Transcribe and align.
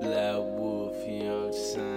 Black 0.00 0.40
Wolf, 0.56 1.06
you 1.06 1.24
know 1.24 1.40
what 1.40 1.46
I'm 1.48 1.52
saying? 1.52 1.89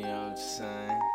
Black 0.00 0.38
Wolf, 0.38 1.11